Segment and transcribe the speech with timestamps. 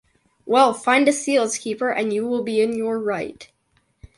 [0.47, 3.47] Well, find a seals keeper and you will be in your right!